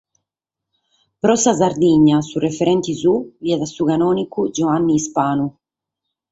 Pro 1.25 1.35
sa 1.37 1.53
Sardigna 1.59 2.17
su 2.27 2.35
referente 2.47 2.91
suo 3.01 3.15
fiat 3.37 3.61
su 3.73 3.81
canònigu 3.91 4.39
Giuanne 4.55 4.93
Ispanu. 4.99 5.45